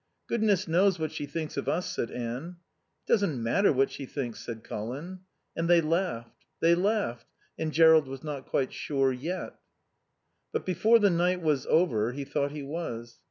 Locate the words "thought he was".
12.25-13.19